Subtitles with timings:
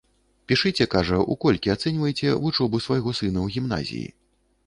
[0.51, 4.09] Пішыце, кажа, у колькі ацэньвайце вучобу свайго сына ў гімназіі.